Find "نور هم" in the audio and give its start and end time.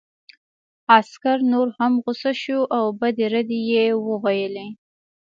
1.51-1.93